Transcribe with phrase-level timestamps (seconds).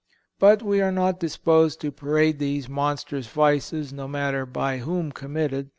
[0.39, 5.69] But we are not disposed to parade these monstrous vices, no matter by whom committed.